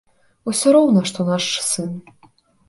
Усё 0.51 0.71
роўна 0.75 1.03
што 1.09 1.27
наш 1.29 1.45
сын. 1.69 1.93